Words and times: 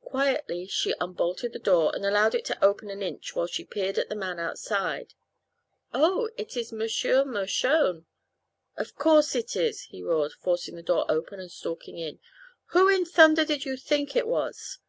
Quietly 0.00 0.66
she 0.66 0.92
unbolted 1.00 1.52
the 1.52 1.60
door 1.60 1.94
and 1.94 2.04
allowed 2.04 2.34
it 2.34 2.44
to 2.46 2.64
open 2.64 2.90
an 2.90 3.00
inch 3.00 3.36
while 3.36 3.46
she 3.46 3.64
peered 3.64 3.96
at 3.96 4.08
the 4.08 4.16
man 4.16 4.40
outside. 4.40 5.14
"Oh! 5.94 6.28
it 6.36 6.56
is 6.56 6.72
Monsieur 6.72 7.24
Mershone." 7.24 8.04
"Of 8.76 8.96
course 8.96 9.36
it 9.36 9.54
is," 9.54 9.82
he 9.82 10.02
roared, 10.02 10.32
forcing 10.32 10.74
the 10.74 10.82
door 10.82 11.06
open 11.08 11.38
and 11.38 11.48
stalking 11.52 11.96
in. 11.96 12.18
"Who 12.70 12.88
in 12.88 13.04
thunder 13.04 13.44
did 13.44 13.64
you 13.64 13.76
think 13.76 14.16
it 14.16 14.26
was?" 14.26 14.80